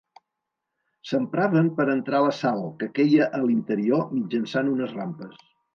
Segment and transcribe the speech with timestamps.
[1.09, 5.43] S'empraven per entrar la sal, que queia a l'interior mitjançant unes rampes.